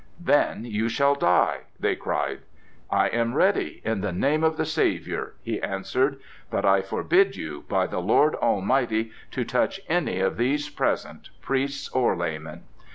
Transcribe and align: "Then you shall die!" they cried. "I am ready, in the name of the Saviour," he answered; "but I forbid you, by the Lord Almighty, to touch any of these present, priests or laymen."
"Then 0.19 0.65
you 0.65 0.89
shall 0.89 1.13
die!" 1.13 1.59
they 1.79 1.95
cried. 1.95 2.39
"I 2.89 3.05
am 3.09 3.35
ready, 3.35 3.83
in 3.85 4.01
the 4.01 4.11
name 4.11 4.43
of 4.43 4.57
the 4.57 4.65
Saviour," 4.65 5.35
he 5.43 5.61
answered; 5.61 6.19
"but 6.49 6.65
I 6.65 6.81
forbid 6.81 7.35
you, 7.35 7.65
by 7.69 7.85
the 7.85 8.01
Lord 8.01 8.33
Almighty, 8.33 9.11
to 9.29 9.43
touch 9.45 9.79
any 9.87 10.19
of 10.19 10.37
these 10.37 10.69
present, 10.69 11.29
priests 11.39 11.87
or 11.89 12.15
laymen." 12.15 12.63